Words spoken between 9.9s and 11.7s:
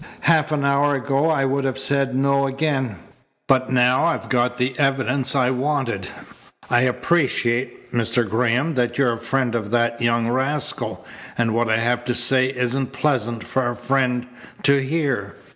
young rascal, and what